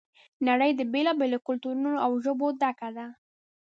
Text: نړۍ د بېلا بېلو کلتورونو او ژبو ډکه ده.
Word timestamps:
نړۍ 0.47 0.71
د 0.75 0.81
بېلا 0.93 1.13
بېلو 1.19 1.39
کلتورونو 1.47 1.91
او 2.05 2.11
ژبو 2.23 2.47
ډکه 2.61 2.89
ده. 2.97 3.05